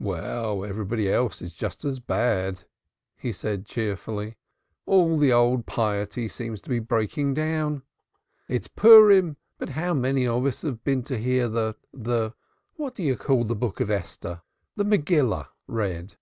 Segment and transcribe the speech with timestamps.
[0.00, 2.64] "Well, everybody else is just as bad,"
[3.18, 4.38] he said cheerfully.
[4.86, 7.82] "All the old piety seems to be breaking down.
[8.48, 12.32] It's Purim, but how many of us have been to hear the the
[12.76, 13.48] what do you call it?
[13.48, 14.40] the
[14.84, 16.16] Megillah read?